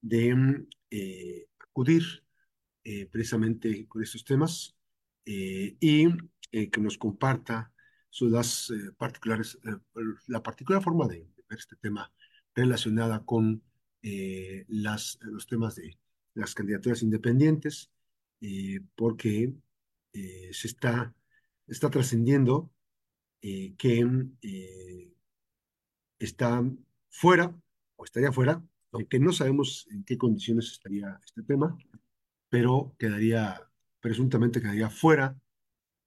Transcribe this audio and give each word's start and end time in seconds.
de 0.00 0.34
mm, 0.34 0.68
eh, 0.90 1.46
acudir 1.58 2.02
eh, 2.84 3.06
precisamente 3.06 3.86
con 3.88 4.02
estos 4.02 4.24
temas 4.24 4.76
eh, 5.26 5.76
y 5.80 6.08
que 6.70 6.80
nos 6.80 6.98
comparta 6.98 7.72
sus 8.08 8.72
particulares, 8.96 9.58
la 10.28 10.40
particular 10.40 10.80
forma 10.80 11.08
de, 11.08 11.26
ver 11.48 11.58
este 11.58 11.74
tema 11.74 12.12
relacionada 12.54 13.24
con 13.24 13.60
las, 14.68 15.18
los 15.22 15.48
temas 15.48 15.74
de 15.74 15.98
las 16.34 16.54
candidaturas 16.54 17.02
independientes, 17.02 17.90
porque 18.94 19.52
se 20.12 20.68
está, 20.68 21.12
está 21.66 21.90
trascendiendo 21.90 22.70
que 23.40 25.10
está 26.20 26.62
fuera 27.10 27.52
o 27.96 28.04
estaría 28.04 28.30
fuera, 28.30 28.62
aunque 28.94 29.18
no 29.18 29.32
sabemos 29.32 29.86
en 29.90 30.04
qué 30.04 30.16
condiciones 30.16 30.70
estaría 30.70 31.20
este 31.24 31.42
tema, 31.42 31.76
pero 32.48 32.94
quedaría, 32.96 33.60
presuntamente 34.00 34.62
quedaría 34.62 34.88
fuera 34.88 35.36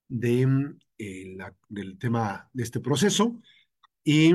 de, 0.08 0.76
eh, 0.98 1.34
la, 1.36 1.54
del 1.68 1.98
tema 1.98 2.50
de 2.54 2.64
este 2.64 2.80
proceso 2.80 3.42
y 4.06 4.34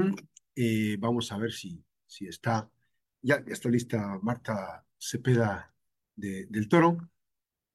eh, 0.55 0.97
vamos 0.98 1.33
a 1.33 1.38
ver 1.38 1.52
si, 1.52 1.83
si 2.06 2.27
está, 2.27 2.70
ya, 3.23 3.42
está 3.47 3.70
lista 3.70 4.19
Marta 4.23 4.84
Cepeda 4.98 5.75
de, 6.14 6.45
del 6.47 6.69
Toro 6.69 7.09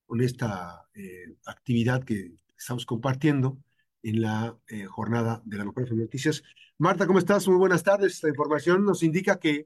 con 0.05 0.21
esta 0.21 0.87
eh, 0.93 1.35
actividad 1.47 2.03
que 2.03 2.35
estamos 2.55 2.85
compartiendo 2.85 3.57
en 4.03 4.21
la 4.21 4.57
jornada 4.89 5.41
de 5.43 5.57
la 5.57 5.65
de 5.65 5.95
Noticias. 5.95 6.43
Marta, 6.77 7.07
¿cómo 7.07 7.19
estás? 7.19 7.47
Muy 7.47 7.57
buenas 7.57 7.83
tardes. 7.83 8.13
Esta 8.13 8.29
información 8.29 8.85
nos 8.85 9.03
indica 9.03 9.39
que 9.39 9.65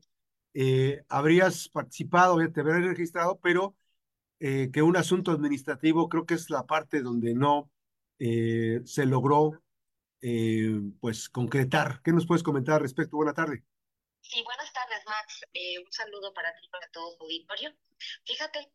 eh, 0.54 1.04
habrías 1.08 1.70
participado, 1.70 2.38
te 2.52 2.60
habrías 2.60 2.84
registrado, 2.84 3.40
pero 3.40 3.76
eh, 4.40 4.70
que 4.74 4.82
un 4.82 4.98
asunto 4.98 5.32
administrativo 5.32 6.10
creo 6.10 6.26
que 6.26 6.34
es 6.34 6.50
la 6.50 6.66
parte 6.66 7.02
donde 7.02 7.34
no 7.34 7.72
eh, 8.20 8.82
se 8.86 9.06
logró 9.06 9.62
pues 11.00 11.30
concretar. 11.30 12.00
¿Qué 12.04 12.12
nos 12.12 12.28
puedes 12.28 12.44
comentar 12.44 12.76
al 12.76 12.82
respecto? 12.82 13.18
Buenas 13.18 13.34
tardes. 13.34 13.64
Sí, 14.22 14.44
buenas 14.44 14.72
tardes, 14.72 15.00
Max. 15.08 15.42
un 15.84 15.92
saludo 15.92 16.32
para 16.32 16.54
ti 16.54 16.68
para 16.72 16.88
todo 16.92 17.18
tu 17.18 17.24
auditorio. 17.24 17.74
Fíjate, 18.24 18.72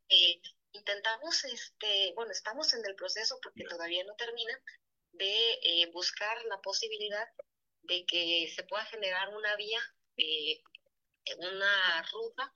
intentamos, 0.73 1.45
este, 1.45 2.13
bueno, 2.17 2.33
estamos 2.33 2.75
en 2.75 2.85
el 2.85 2.97
proceso 2.97 3.39
porque 3.41 3.63
todavía 3.63 4.03
no 4.03 4.15
termina, 4.17 4.59
de 5.13 5.89
buscar 5.93 6.37
la 6.47 6.61
posibilidad 6.63 7.29
de 7.83 8.05
que 8.07 8.53
se 8.53 8.65
pueda 8.65 8.85
generar 8.87 9.29
una 9.29 9.55
vía, 9.55 9.79
una 11.35 12.03
ruta 12.13 12.55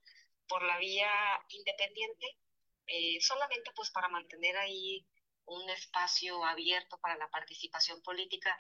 por 0.49 0.63
la 0.63 0.79
vía 0.79 1.11
independiente, 1.49 2.39
eh, 2.87 3.21
solamente 3.21 3.71
pues 3.75 3.91
para 3.91 4.09
mantener 4.09 4.57
ahí 4.57 5.07
un 5.47 5.69
espacio 5.71 6.45
abierto 6.45 6.99
para 6.99 7.17
la 7.17 7.29
participación 7.29 8.03
política 8.03 8.57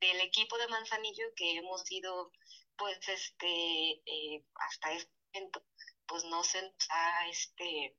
del 0.00 0.20
equipo 0.20 0.56
de 0.58 0.68
Manzanillo 0.68 1.24
que 1.36 1.56
hemos 1.56 1.82
sido 1.82 2.32
pues 2.76 2.98
este 3.08 4.02
eh, 4.06 4.44
hasta 4.54 4.92
este 4.92 5.12
momento 5.34 5.62
pues 6.06 6.24
no 6.24 6.42
se 6.42 6.62
nos 6.62 6.90
ha 6.90 7.28
este 7.28 7.96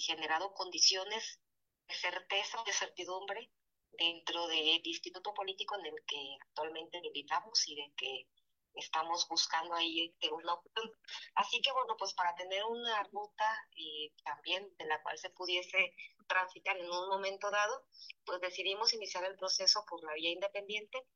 generado 0.00 0.52
condiciones 0.52 1.40
de 1.88 1.94
certeza, 1.94 2.62
de 2.64 2.72
certidumbre 2.72 3.50
dentro 3.92 4.46
del 4.48 4.80
instituto 4.84 5.34
político 5.34 5.76
en 5.78 5.86
el 5.86 6.04
que 6.06 6.36
actualmente 6.40 7.00
militamos 7.00 7.66
y 7.68 7.76
de 7.76 7.92
que 7.96 8.26
estamos 8.74 9.26
buscando 9.28 9.74
ahí 9.74 10.14
una 10.32 10.54
opción. 10.54 10.90
Así 11.34 11.60
que 11.60 11.72
bueno, 11.72 11.96
pues 11.98 12.14
para 12.14 12.34
tener 12.34 12.64
una 12.64 13.02
ruta 13.04 13.68
y 13.74 14.06
eh, 14.06 14.14
también 14.24 14.74
de 14.76 14.86
la 14.86 15.02
cual 15.02 15.18
se 15.18 15.30
pudiese 15.30 15.94
transitar 16.28 16.76
en 16.78 16.90
un 16.90 17.08
momento 17.08 17.50
dado, 17.50 17.86
pues 18.24 18.40
decidimos 18.40 18.92
iniciar 18.94 19.24
el 19.24 19.36
proceso 19.36 19.84
por 19.88 20.02
la 20.04 20.14
vía 20.14 20.30
independiente. 20.30 21.06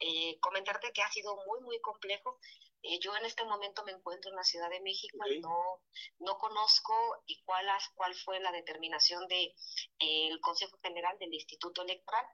Eh, 0.00 0.38
comentarte 0.40 0.92
que 0.92 1.02
ha 1.02 1.10
sido 1.10 1.36
muy, 1.46 1.60
muy 1.60 1.80
complejo. 1.80 2.38
Eh, 2.82 2.98
yo 3.00 3.16
en 3.16 3.24
este 3.24 3.44
momento 3.44 3.82
me 3.84 3.92
encuentro 3.92 4.30
en 4.30 4.36
la 4.36 4.44
Ciudad 4.44 4.68
de 4.68 4.80
México 4.80 5.16
y 5.26 5.40
no, 5.40 5.80
no 6.18 6.36
conozco 6.36 7.22
y 7.26 7.42
cuál, 7.44 7.66
cuál 7.94 8.14
fue 8.14 8.40
la 8.40 8.52
determinación 8.52 9.26
del 9.26 9.54
de, 10.00 10.28
el 10.28 10.40
Consejo 10.40 10.78
General 10.82 11.16
del 11.18 11.32
Instituto 11.32 11.82
Electoral. 11.82 12.26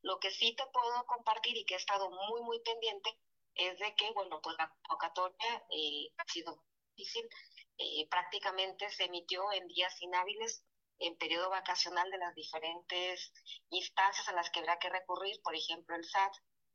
Lo 0.00 0.18
que 0.18 0.30
sí 0.30 0.54
te 0.56 0.64
puedo 0.72 1.04
compartir 1.06 1.56
y 1.58 1.66
que 1.66 1.74
he 1.74 1.76
estado 1.76 2.08
muy, 2.10 2.40
muy 2.40 2.60
pendiente 2.60 3.18
es 3.58 3.78
de 3.78 3.94
que, 3.96 4.10
bueno, 4.12 4.40
pues 4.40 4.56
la 4.56 4.68
convocatoria 4.68 5.66
eh, 5.70 6.08
ha 6.16 6.24
sido 6.32 6.64
difícil. 6.96 7.28
Eh, 7.76 8.08
prácticamente 8.08 8.88
se 8.90 9.04
emitió 9.04 9.52
en 9.52 9.66
días 9.68 10.00
inhábiles 10.00 10.64
en 11.00 11.16
periodo 11.16 11.50
vacacional 11.50 12.10
de 12.10 12.18
las 12.18 12.34
diferentes 12.34 13.32
instancias 13.70 14.26
a 14.28 14.32
las 14.32 14.50
que 14.50 14.60
habrá 14.60 14.78
que 14.78 14.88
recurrir, 14.88 15.40
por 15.42 15.54
ejemplo 15.54 15.94
el 15.94 16.04
SAT, 16.04 16.32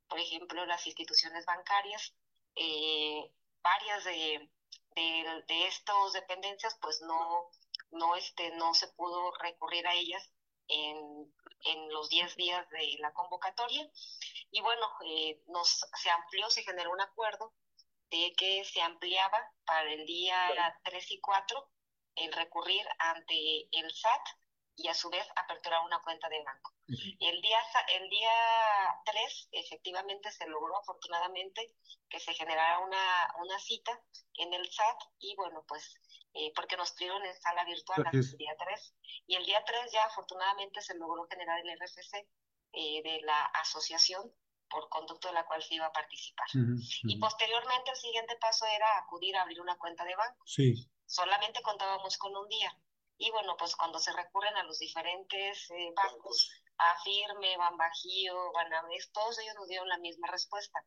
por 0.07 0.19
ejemplo 0.19 0.65
las 0.65 0.85
instituciones 0.87 1.45
bancarias, 1.45 2.13
eh, 2.55 3.33
varias 3.61 4.03
de, 4.05 4.49
de, 4.95 5.67
estas 5.67 6.13
dependencias 6.13 6.77
pues 6.81 7.01
no, 7.01 7.49
no, 7.91 8.15
este, 8.15 8.51
no 8.55 8.73
se 8.73 8.87
pudo 8.89 9.33
recurrir 9.41 9.85
a 9.87 9.95
ellas 9.95 10.31
en, 10.67 11.33
en 11.65 11.89
los 11.91 12.09
10 12.09 12.35
días 12.35 12.69
de 12.69 12.97
la 12.99 13.13
convocatoria. 13.13 13.89
Y 14.51 14.61
bueno, 14.61 14.87
eh, 15.05 15.41
nos, 15.47 15.85
se 16.01 16.09
amplió, 16.09 16.49
se 16.49 16.63
generó 16.63 16.91
un 16.91 17.01
acuerdo 17.01 17.53
de 18.09 18.33
que 18.37 18.63
se 18.63 18.81
ampliaba 18.81 19.51
para 19.65 19.91
el 19.91 20.05
día 20.05 20.37
3 20.83 21.11
y 21.11 21.19
4 21.19 21.69
el 22.15 22.31
recurrir 22.31 22.85
ante 22.99 23.67
el 23.71 23.91
SAT 23.91 24.21
y 24.75 24.87
a 24.87 24.93
su 24.93 25.09
vez 25.09 25.25
aperturar 25.35 25.85
una 25.85 26.01
cuenta 26.01 26.27
de 26.29 26.43
banco. 26.43 26.73
El 26.87 27.41
día 27.41 27.59
el 27.95 28.09
día 28.09 28.31
3 29.05 29.49
efectivamente 29.51 30.31
se 30.31 30.47
logró 30.47 30.77
afortunadamente 30.77 31.75
que 32.09 32.19
se 32.19 32.33
generara 32.33 32.79
una, 32.79 33.33
una 33.39 33.59
cita 33.59 33.99
en 34.35 34.53
el 34.53 34.69
SAT 34.71 34.97
y 35.19 35.35
bueno, 35.35 35.63
pues 35.67 35.95
eh, 36.33 36.51
porque 36.55 36.77
nos 36.77 36.95
tuvieron 36.95 37.23
en 37.23 37.39
sala 37.41 37.63
virtual 37.65 38.03
el 38.11 38.37
día 38.37 38.55
3 38.57 38.95
y 39.27 39.35
el 39.35 39.45
día 39.45 39.63
3 39.63 39.91
ya 39.91 40.03
afortunadamente 40.05 40.81
se 40.81 40.95
logró 40.95 41.25
generar 41.27 41.59
el 41.59 41.79
RFC 41.79 42.27
eh, 42.73 43.03
de 43.03 43.21
la 43.23 43.45
asociación 43.61 44.33
por 44.67 44.89
conducto 44.89 45.27
de 45.27 45.35
la 45.35 45.45
cual 45.45 45.61
se 45.61 45.75
iba 45.75 45.85
a 45.85 45.91
participar. 45.91 46.47
Y 47.03 47.19
posteriormente 47.19 47.91
el 47.91 47.97
siguiente 47.97 48.35
paso 48.37 48.65
era 48.65 48.97
acudir 48.97 49.35
a 49.35 49.43
abrir 49.43 49.61
una 49.61 49.77
cuenta 49.77 50.03
de 50.03 50.15
banco. 50.15 50.43
Sí. 50.47 50.89
Solamente 51.05 51.61
contábamos 51.61 52.17
con 52.17 52.35
un 52.35 52.47
día. 52.49 52.75
Y 53.23 53.31
bueno, 53.31 53.55
pues 53.57 53.73
cuando 53.77 53.99
se 53.99 54.11
recurren 54.11 54.57
a 54.57 54.63
los 54.63 54.79
diferentes 54.79 55.71
eh, 55.71 55.93
bancos, 55.95 56.51
a 56.77 57.01
Firme, 57.03 57.55
Banbajío, 57.55 58.51
Banamex, 58.51 59.13
todos 59.13 59.39
ellos 59.39 59.55
nos 59.55 59.67
dieron 59.69 59.87
la 59.87 59.97
misma 59.97 60.27
respuesta, 60.27 60.77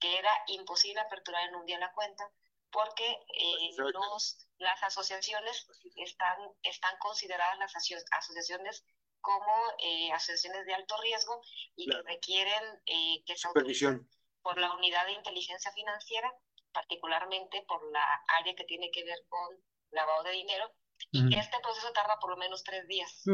que 0.00 0.18
era 0.18 0.30
imposible 0.48 1.00
aperturar 1.00 1.48
en 1.48 1.54
un 1.54 1.64
día 1.64 1.78
la 1.78 1.92
cuenta 1.92 2.28
porque 2.72 3.08
eh, 3.08 3.70
los, 3.76 4.48
las 4.58 4.82
asociaciones 4.82 5.68
están, 5.94 6.36
están 6.64 6.98
consideradas 6.98 7.56
las 7.58 7.72
asociaciones 8.10 8.84
como 9.20 9.54
eh, 9.78 10.10
asociaciones 10.12 10.66
de 10.66 10.74
alto 10.74 10.96
riesgo 11.00 11.40
y 11.76 11.88
que 11.88 12.02
requieren 12.02 12.82
eh, 12.86 13.22
que 13.24 13.36
se 13.36 13.46
autoricen 13.46 14.10
por 14.42 14.58
la 14.58 14.72
unidad 14.74 15.06
de 15.06 15.12
inteligencia 15.12 15.70
financiera, 15.72 16.34
particularmente 16.72 17.62
por 17.62 17.80
la 17.92 18.04
área 18.38 18.56
que 18.56 18.64
tiene 18.64 18.90
que 18.90 19.04
ver 19.04 19.18
con 19.28 19.56
lavado 19.90 20.24
de 20.24 20.32
dinero, 20.32 20.72
y 21.10 21.28
que 21.28 21.38
este 21.38 21.58
proceso 21.62 21.92
tarda 21.92 22.18
por 22.20 22.30
lo 22.30 22.36
menos 22.36 22.62
tres 22.64 22.86
días. 22.88 23.24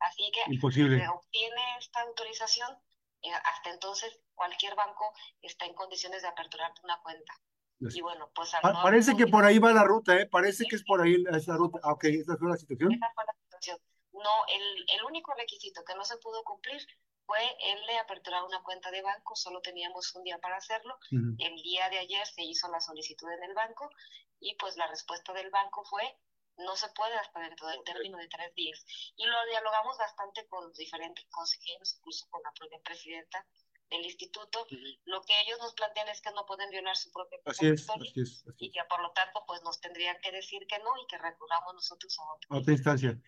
Así 0.00 0.30
que 0.32 0.52
imposible. 0.52 0.98
se 0.98 1.08
obtiene 1.08 1.62
esta 1.78 2.02
autorización, 2.02 2.70
eh, 3.22 3.32
hasta 3.32 3.70
entonces 3.70 4.20
cualquier 4.34 4.74
banco 4.74 5.12
está 5.40 5.66
en 5.66 5.74
condiciones 5.74 6.22
de 6.22 6.28
aperturar 6.28 6.72
una 6.82 7.00
cuenta. 7.02 7.32
Y 7.80 8.00
bueno, 8.00 8.30
pues 8.32 8.52
parece 8.62 9.16
que 9.16 9.26
por 9.26 9.44
ahí 9.44 9.58
va 9.58 9.72
la 9.72 9.82
ruta, 9.82 10.14
¿eh? 10.14 10.26
Parece 10.26 10.66
que 10.66 10.76
es 10.76 10.84
por 10.84 11.02
ahí 11.02 11.16
esa 11.32 11.56
ruta. 11.56 11.80
Ah, 11.82 11.92
ok, 11.92 12.04
esa 12.04 12.36
fue 12.36 12.48
la 12.48 12.56
situación. 12.56 12.92
Esa 12.92 13.10
fue 13.12 13.24
la 13.24 13.34
situación. 13.42 13.78
No, 14.12 14.46
el, 14.46 14.84
el 14.88 15.04
único 15.04 15.34
requisito 15.34 15.82
que 15.84 15.96
no 15.96 16.04
se 16.04 16.16
pudo 16.18 16.44
cumplir 16.44 16.80
fue 17.26 17.38
el 17.72 17.86
de 17.86 17.98
aperturar 17.98 18.44
una 18.44 18.62
cuenta 18.62 18.90
de 18.90 19.02
banco, 19.02 19.34
solo 19.36 19.60
teníamos 19.62 20.14
un 20.14 20.22
día 20.22 20.38
para 20.38 20.56
hacerlo. 20.56 20.96
El 21.10 21.56
día 21.62 21.88
de 21.88 21.98
ayer 21.98 22.26
se 22.26 22.42
hizo 22.42 22.68
la 22.68 22.80
solicitud 22.80 23.30
en 23.30 23.42
el 23.42 23.54
banco 23.54 23.90
y 24.40 24.54
pues 24.56 24.76
la 24.76 24.86
respuesta 24.86 25.32
del 25.32 25.50
banco 25.50 25.84
fue 25.84 26.02
no 26.62 26.76
se 26.76 26.88
puede 26.90 27.14
hasta 27.16 27.40
dentro 27.40 27.66
del 27.68 27.82
término 27.84 28.18
de 28.18 28.28
tres 28.28 28.54
días. 28.54 28.84
Y 29.16 29.26
lo 29.26 29.46
dialogamos 29.46 29.96
bastante 29.98 30.46
con 30.48 30.64
los 30.64 30.76
diferentes 30.76 31.24
consejeros, 31.30 31.94
incluso 31.94 32.26
con 32.30 32.42
la 32.42 32.52
propia 32.52 32.80
presidenta 32.82 33.46
del 33.90 34.04
instituto. 34.04 34.66
Lo 35.04 35.22
que 35.22 35.40
ellos 35.42 35.58
nos 35.58 35.74
plantean 35.74 36.08
es 36.08 36.20
que 36.20 36.30
no 36.32 36.46
pueden 36.46 36.70
violar 36.70 36.96
su 36.96 37.12
propia 37.12 37.38
así 37.44 37.66
es, 37.66 37.88
así 37.88 38.20
es, 38.20 38.44
y 38.56 38.70
que 38.70 38.84
por 38.88 39.02
lo 39.02 39.12
tanto 39.12 39.44
pues 39.46 39.62
nos 39.62 39.80
tendrían 39.80 40.18
que 40.20 40.32
decir 40.32 40.66
que 40.66 40.78
no 40.78 40.96
y 41.02 41.06
que 41.06 41.18
recurramos 41.18 41.74
nosotros 41.74 42.18
a 42.18 42.32
otra, 42.34 42.58
otra 42.58 42.72
instancia. 42.72 43.20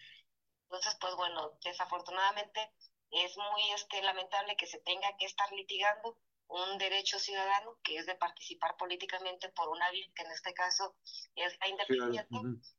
Entonces, 0.65 0.97
pues 1.01 1.15
bueno, 1.17 1.53
desafortunadamente 1.63 2.73
es 3.11 3.37
muy 3.37 3.71
este, 3.75 4.03
lamentable 4.03 4.57
que 4.57 4.67
se 4.67 4.81
tenga 4.81 5.17
que 5.19 5.27
estar 5.27 5.51
litigando 5.53 6.19
un 6.55 6.79
derecho 6.79 7.19
ciudadano 7.19 7.77
que 7.83 7.97
es 7.99 8.07
de 8.07 8.15
participar 8.15 8.77
políticamente 8.77 9.49
por 9.51 9.69
una 9.69 9.91
vía 9.91 10.07
que 10.15 10.23
en 10.23 10.31
este 10.31 10.55
caso 10.55 10.97
es 11.35 11.59
la 11.59 11.69
independiente 11.69 12.37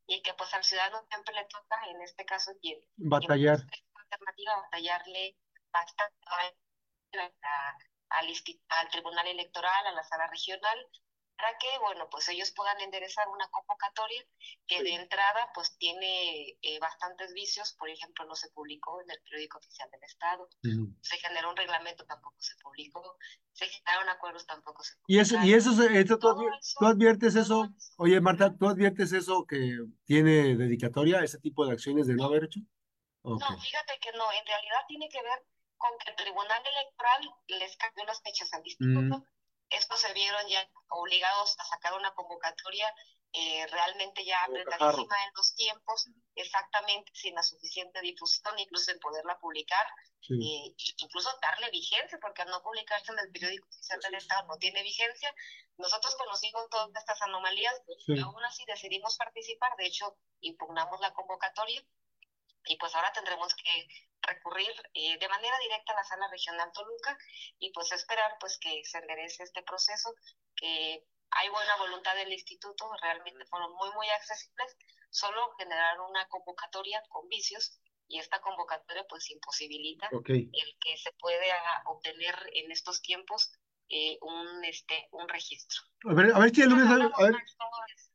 y 0.08 0.22
que 0.22 0.34
pues 0.34 0.54
al 0.54 0.64
ciudadano 0.64 1.06
siempre 1.10 1.36
le 1.36 1.46
toca 1.46 1.76
en 1.90 2.02
este 2.02 2.26
caso 2.26 2.52
quien, 2.62 2.80
batallar. 2.96 3.60
alternativa 3.96 4.62
batallarle 4.62 5.38
bastante 5.72 6.16
al, 8.10 8.28
al 8.70 8.90
Tribunal 8.90 9.28
Electoral, 9.28 9.88
a 9.88 9.92
la 9.92 10.04
sala 10.04 10.28
regional, 10.28 10.88
para 11.38 11.58
que, 11.58 11.68
bueno, 11.80 12.08
pues 12.10 12.28
ellos 12.30 12.52
puedan 12.52 12.80
enderezar 12.82 13.28
una 13.30 13.48
convocatoria 13.50 14.24
que 14.68 14.82
de 14.84 14.94
entrada 14.94 15.52
pues 15.54 15.78
tiene 15.78 16.58
eh, 16.62 16.80
bastantes 16.80 17.34
vicios, 17.34 17.74
por 17.74 17.90
ejemplo, 17.90 18.26
no 18.26 18.36
se 18.36 18.50
publicó 18.52 19.02
en 19.02 19.12
el 19.12 19.22
periódico 19.22 19.58
oficial 19.58 19.90
del 19.92 20.04
Estado, 20.04 20.48
se 21.02 21.18
generó 21.18 21.50
un 21.50 21.58
reglamento, 21.58 22.06
tampoco 22.06 22.36
se 22.40 22.56
publicó, 22.62 23.18
se 23.54 23.68
generaron 23.68 24.10
acuerdos, 24.10 24.46
tampoco 24.46 24.84
se 24.84 24.96
publicó. 24.96 25.06
Y 25.08 25.20
eso, 25.20 25.36
y 25.44 25.54
eso, 25.54 25.72
eso, 25.84 26.20
tú, 26.20 26.86
adviertes 26.86 27.36
eso, 27.36 27.70
oye 27.98 28.22
Marta, 28.22 28.56
¿tú 28.58 28.68
adviertes 28.68 29.12
eso 29.12 29.46
que 29.46 29.78
tiene 30.06 30.56
dedicatoria, 30.56 31.24
ese 31.24 31.40
tipo 31.40 31.66
de 31.66 31.74
acciones 31.74 32.08
de 32.08 32.16
no 32.16 32.26
haber 32.26 32.46
hecho? 32.46 32.62
No, 33.24 33.40
fíjate 33.40 34.00
que 34.00 34.12
no, 34.14 34.32
en 34.32 34.46
realidad 34.46 34.80
tiene 34.88 35.10
que 35.10 35.22
ver 35.22 35.44
con 35.78 35.92
que 35.98 36.12
el 36.12 36.16
Tribunal 36.16 36.62
Electoral 36.66 37.36
les 37.48 37.76
cambió 37.76 38.06
las 38.06 38.22
fechas 38.22 38.54
al 38.54 38.66
instituto 38.66 39.26
estos 39.76 40.00
se 40.00 40.14
vieron 40.14 40.48
ya 40.48 40.68
obligados 40.90 41.56
a 41.60 41.66
sacar 41.66 41.94
una 41.94 42.14
convocatoria 42.14 42.94
eh, 43.38 43.68
realmente 43.68 44.24
ya 44.24 44.42
apretadísima 44.44 45.16
en 45.26 45.34
los 45.36 45.54
tiempos, 45.56 46.08
exactamente 46.36 47.12
sin 47.14 47.36
la 47.36 47.44
suficiente 47.44 48.00
difusión, 48.00 48.58
incluso 48.58 48.92
en 48.92 49.00
poderla 49.00 49.38
publicar, 49.40 49.86
eh, 50.30 50.74
incluso 51.00 51.38
darle 51.42 51.70
vigencia, 51.70 52.18
porque 52.22 52.44
al 52.44 52.50
no 52.50 52.64
publicarse 52.64 53.12
en 53.12 53.20
el 53.20 53.32
periódico 53.34 53.68
oficial 53.68 54.00
del 54.00 54.16
Estado 54.16 54.48
no 54.48 54.58
tiene 54.58 54.82
vigencia. 54.84 55.36
Nosotros 55.78 56.16
conocimos 56.16 56.70
todas 56.70 56.90
estas 56.96 57.22
anomalías 57.24 57.76
y 58.08 58.22
aún 58.22 58.42
así 58.46 58.64
decidimos 58.68 59.18
participar, 59.18 59.76
de 59.76 59.88
hecho 59.88 60.18
impugnamos 60.40 61.02
la 61.02 61.14
convocatoria 61.14 61.84
y 62.68 62.78
pues 62.78 62.94
ahora 62.96 63.12
tendremos 63.14 63.54
que 63.56 63.88
recurrir 64.22 64.72
eh, 64.94 65.18
de 65.20 65.28
manera 65.30 65.58
directa 65.60 65.94
a 65.94 65.98
la 65.98 66.04
sala 66.04 66.28
regional 66.30 66.72
Toluca 66.74 67.18
y 67.60 67.72
pues 67.72 67.92
esperar 67.92 68.38
pues 68.40 68.58
que 68.60 68.84
se 68.84 68.98
enderece 68.98 69.44
este 69.44 69.64
proceso, 69.64 70.14
que 70.56 71.06
hay 71.32 71.50
buena 71.50 71.78
voluntad 71.78 72.16
del 72.16 72.32
instituto, 72.32 72.90
realmente 73.02 73.46
fueron 73.46 73.74
muy 73.76 73.92
muy 73.94 74.10
accesibles, 74.10 74.78
solo 75.10 75.56
generaron 75.58 76.10
una 76.10 76.28
convocatoria 76.28 77.02
con 77.10 77.28
vicios 77.28 77.80
y 78.08 78.20
esta 78.20 78.40
convocatoria 78.42 79.06
pues 79.10 79.30
imposibilita 79.32 80.10
el 80.12 80.78
que 80.80 80.98
se 80.98 81.12
pueda 81.20 81.84
obtener 81.86 82.36
en 82.54 82.72
estos 82.72 83.02
tiempos 83.02 83.52
eh, 83.90 84.18
un 84.22 84.64
este 84.64 85.08
un 85.12 85.28
registro. 85.30 85.82
A 86.10 86.14
ver, 86.14 86.34
a 86.34 86.40
ver 86.40 86.54
si 86.54 86.62
el 86.62 86.70
lunes 86.70 86.88
a 86.88 87.24
ver, 87.24 87.36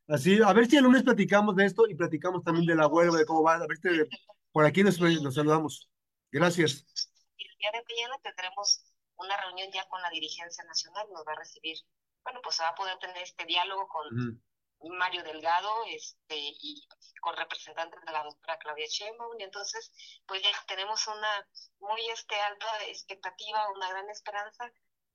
así, 0.07 0.41
a 0.41 0.53
ver 0.53 0.67
si 0.67 0.77
el 0.77 0.83
lunes 0.83 1.03
platicamos 1.03 1.55
de 1.55 1.65
esto 1.65 1.87
y 1.87 1.95
platicamos 1.95 2.43
también 2.43 2.65
de 2.65 2.75
la 2.75 2.87
huelga, 2.87 3.17
de 3.17 3.25
cómo 3.25 3.43
va, 3.43 3.55
a 3.55 3.67
ver 3.67 3.77
si 3.77 3.87
por 4.51 4.65
aquí 4.65 4.83
nos, 4.83 4.99
nos 4.99 5.35
saludamos. 5.35 5.89
Gracias. 6.31 6.85
El 7.37 7.57
día 7.57 7.71
de 7.71 7.83
mañana 7.83 8.19
tendremos 8.23 8.83
una 9.17 9.37
reunión 9.37 9.69
ya 9.71 9.87
con 9.87 10.01
la 10.01 10.09
dirigencia 10.09 10.63
nacional, 10.63 11.07
nos 11.11 11.25
va 11.25 11.33
a 11.33 11.39
recibir, 11.39 11.77
bueno, 12.23 12.39
pues 12.43 12.55
se 12.55 12.63
va 12.63 12.69
a 12.69 12.75
poder 12.75 12.97
tener 12.99 13.17
este 13.17 13.45
diálogo 13.45 13.87
con 13.87 14.41
Mario 14.97 15.23
Delgado 15.23 15.69
este, 15.89 16.35
y 16.37 16.87
con 17.21 17.37
representantes 17.37 18.01
de 18.03 18.11
la 18.11 18.23
doctora 18.23 18.57
Claudia 18.57 18.87
Sheinbaum, 18.89 19.39
y 19.39 19.43
entonces 19.43 19.91
pues 20.25 20.41
ya 20.41 20.49
tenemos 20.67 21.05
una 21.07 21.47
muy 21.79 22.01
este, 22.09 22.35
alta 22.35 22.65
expectativa, 22.87 23.71
una 23.75 23.89
gran 23.89 24.09
esperanza 24.09 24.71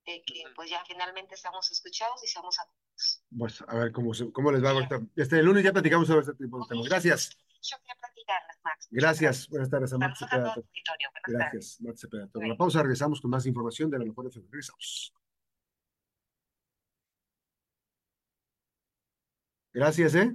de 0.07 0.23
que 0.25 0.45
pues 0.55 0.71
ya 0.71 0.85
finalmente 0.87 1.37
seamos 1.37 1.71
escuchados 1.73 2.23
y 2.23 2.29
seamos 2.29 2.57
atendidos. 2.61 3.25
Pues 3.37 3.61
a 3.67 3.75
ver 3.75 3.93
cómo, 3.93 4.13
cómo 4.33 4.53
les 4.53 4.65
va 4.65 4.71
ahorita. 4.71 5.01
Este 5.17 5.43
lunes 5.43 5.65
ya 5.65 5.73
platicamos 5.73 6.07
sobre 6.07 6.21
este 6.21 6.35
tipo 6.35 6.61
de 6.61 6.69
temas. 6.69 6.89
Gracias. 6.89 7.37
Gracias. 8.91 9.49
Buenas 9.49 9.71
tardes 9.71 9.93
a 9.93 9.99
Marta 9.99 10.17
Cepeda. 10.17 10.55
Gracias, 11.27 11.81
Marta 11.81 11.99
Cepeda. 11.99 12.29
La 12.35 12.57
pausa, 12.57 12.83
regresamos 12.83 13.21
con 13.21 13.31
más 13.31 13.47
información 13.47 13.91
de 13.91 13.99
la 13.99 14.05
mejor 14.05 14.27
FM. 14.27 14.49
Regresamos. 14.51 15.13
Gracias, 19.73 20.15
¿eh? 20.15 20.35